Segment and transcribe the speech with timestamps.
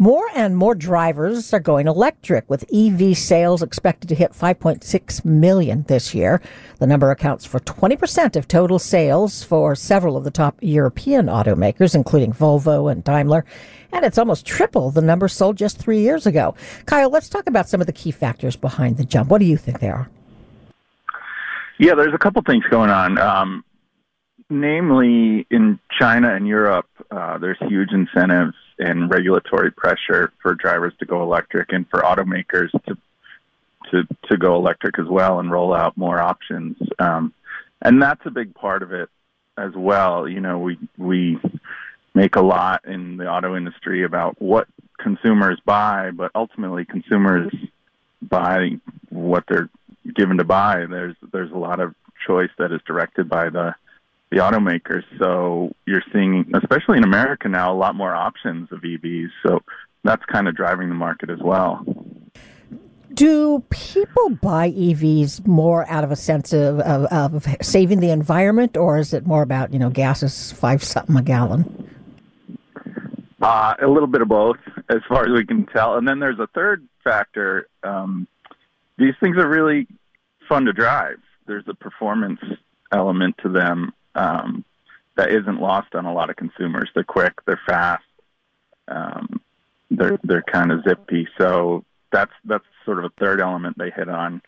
[0.00, 5.82] More and more drivers are going electric, with EV sales expected to hit 5.6 million
[5.88, 6.40] this year.
[6.78, 11.96] The number accounts for 20% of total sales for several of the top European automakers,
[11.96, 13.44] including Volvo and Daimler.
[13.90, 16.54] And it's almost triple the number sold just three years ago.
[16.86, 19.30] Kyle, let's talk about some of the key factors behind the jump.
[19.30, 20.08] What do you think they are?
[21.78, 23.18] Yeah, there's a couple things going on.
[23.18, 23.64] Um,
[24.50, 31.06] namely, in China and Europe, uh, there's huge incentives and regulatory pressure for drivers to
[31.06, 32.96] go electric and for automakers to
[33.90, 36.76] to to go electric as well and roll out more options.
[36.98, 37.32] Um,
[37.82, 39.08] and that's a big part of it
[39.56, 40.28] as well.
[40.28, 41.38] You know, we we
[42.14, 47.52] make a lot in the auto industry about what consumers buy, but ultimately consumers
[48.22, 48.70] buy
[49.10, 49.70] what they're
[50.14, 50.86] given to buy.
[50.88, 51.94] There's there's a lot of
[52.26, 53.74] choice that is directed by the
[54.30, 55.04] the automakers.
[55.18, 59.28] So you're seeing, especially in America now, a lot more options of EVs.
[59.46, 59.60] So
[60.04, 61.84] that's kind of driving the market as well.
[63.14, 68.76] Do people buy EVs more out of a sense of, of, of saving the environment,
[68.76, 71.90] or is it more about, you know, gas is five something a gallon?
[73.40, 75.96] Uh, a little bit of both, as far as we can tell.
[75.96, 77.66] And then there's a third factor.
[77.82, 78.28] Um,
[78.98, 79.86] these things are really
[80.48, 81.18] fun to drive.
[81.46, 82.40] There's a performance
[82.92, 84.64] element to them um,
[85.16, 86.90] that isn't lost on a lot of consumers.
[86.94, 88.04] They're quick, they're fast,
[88.88, 89.40] um,
[89.90, 91.28] they're they're kind of zippy.
[91.38, 94.42] So that's that's sort of a third element they hit on.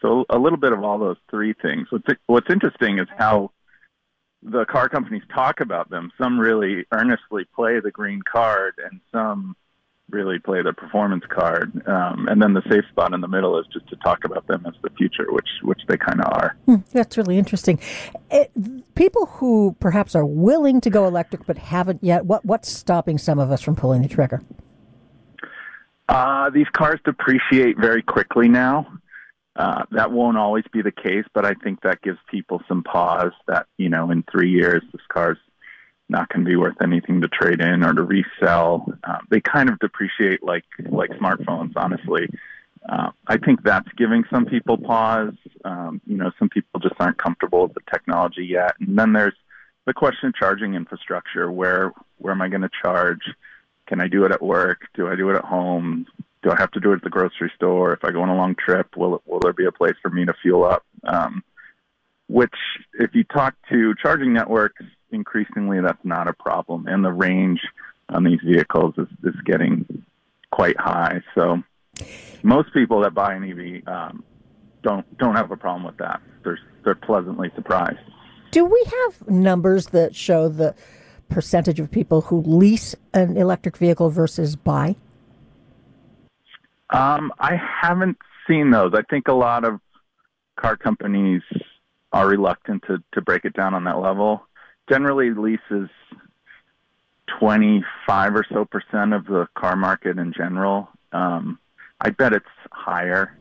[0.00, 1.88] So a little bit of all those three things.
[1.90, 3.52] What's what's interesting is how
[4.42, 6.10] the car companies talk about them.
[6.20, 9.56] Some really earnestly play the green card, and some
[10.10, 11.86] really play the performance card.
[11.86, 14.64] Um, and then the safe spot in the middle is just to talk about them
[14.66, 16.56] as the future, which which they kind of are.
[16.66, 17.80] Hmm, that's really interesting.
[18.30, 18.50] It,
[18.94, 23.38] people who perhaps are willing to go electric but haven't yet, what what's stopping some
[23.38, 24.42] of us from pulling the trigger?
[26.08, 28.86] Uh, these cars depreciate very quickly now.
[29.54, 33.32] Uh, that won't always be the case, but I think that gives people some pause
[33.46, 35.38] that, you know, in three years, this car's
[36.08, 38.86] not going to be worth anything to trade in or to resell.
[39.04, 42.28] Uh, they kind of depreciate like, like smartphones, honestly.
[42.92, 45.32] Uh, I think that's giving some people pause.
[45.64, 48.74] Um, you know, some people just aren't comfortable with the technology yet.
[48.80, 49.34] And then there's
[49.86, 51.50] the question of charging infrastructure.
[51.50, 53.22] Where, where am I going to charge?
[53.86, 54.80] Can I do it at work?
[54.94, 56.06] Do I do it at home?
[56.42, 57.94] Do I have to do it at the grocery store?
[57.94, 60.10] If I go on a long trip, will it, will there be a place for
[60.10, 60.84] me to fuel up?
[61.04, 61.42] Um,
[62.28, 62.54] which,
[62.94, 67.60] if you talk to charging networks, increasingly that's not a problem, and the range
[68.08, 70.04] on these vehicles is, is getting
[70.50, 71.22] quite high.
[71.34, 71.62] So,
[72.42, 74.24] most people that buy an EV um,
[74.82, 76.20] don't don't have a problem with that.
[76.44, 77.98] They're they're pleasantly surprised.
[78.50, 80.74] Do we have numbers that show the
[81.28, 84.96] percentage of people who lease an electric vehicle versus buy?
[86.90, 88.92] Um, I haven't seen those.
[88.94, 89.80] I think a lot of
[90.56, 91.42] car companies
[92.12, 94.46] are reluctant to, to break it down on that level.
[94.90, 95.88] Generally, leases
[97.38, 100.90] 25 or so percent of the car market in general.
[101.12, 101.58] Um,
[102.02, 103.38] I bet it's higher.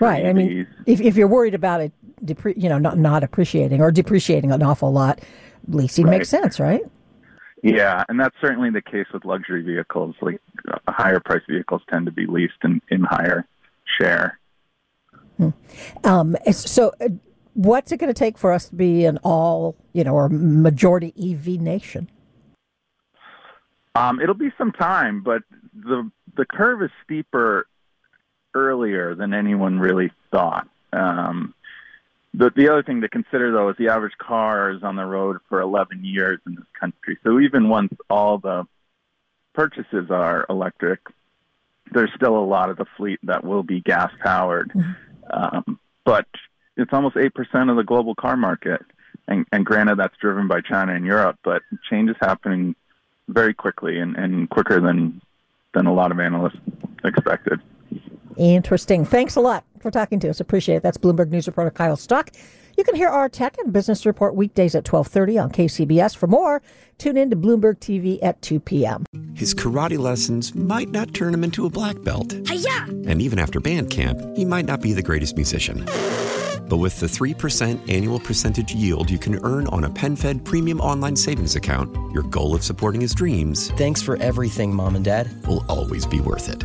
[0.00, 0.24] Right.
[0.24, 1.92] I mean, if, if you're worried about it,
[2.24, 5.20] depre- you know, not not appreciating or depreciating an awful lot,
[5.68, 6.18] leasing Right.
[6.18, 6.80] makes sense, right?
[7.62, 10.16] Yeah, and that's certainly the case with luxury vehicles.
[10.22, 10.40] Like
[10.72, 13.46] uh, higher price vehicles tend to be leased in, in higher
[13.98, 14.38] share.
[16.04, 17.08] Um, so, uh,
[17.52, 21.12] what's it going to take for us to be an all, you know, or majority
[21.18, 22.10] EV nation?
[23.94, 25.42] Um, it'll be some time, but
[25.74, 27.66] the the curve is steeper
[28.54, 30.68] earlier than anyone really thought.
[30.92, 31.54] Um,
[32.32, 35.38] the the other thing to consider though is the average car is on the road
[35.48, 37.18] for 11 years in this country.
[37.24, 38.66] So even once all the
[39.52, 41.00] purchases are electric,
[41.92, 44.72] there's still a lot of the fleet that will be gas powered.
[45.32, 46.26] Um, but
[46.76, 48.82] it's almost eight percent of the global car market,
[49.26, 52.74] and, and granted that's driven by China and Europe, but change is happening
[53.28, 55.20] very quickly and, and quicker than
[55.74, 56.58] than a lot of analysts
[57.04, 57.60] expected.
[58.36, 59.04] Interesting.
[59.04, 60.40] Thanks a lot for talking to us.
[60.40, 60.82] Appreciate it.
[60.82, 62.30] That's Bloomberg News reporter Kyle Stock.
[62.76, 66.16] You can hear our tech and business report weekdays at 1230 on KCBS.
[66.16, 66.62] For more,
[66.96, 69.04] tune in to Bloomberg TV at 2 p.m.
[69.34, 72.34] His karate lessons might not turn him into a black belt.
[72.46, 72.84] Hi-ya!
[73.06, 75.84] And even after band camp, he might not be the greatest musician.
[76.70, 81.16] But with the 3% annual percentage yield you can earn on a PenFed premium online
[81.16, 85.28] savings account, your goal of supporting his dreams Thanks for everything, Mom and Dad.
[85.46, 86.64] will always be worth it.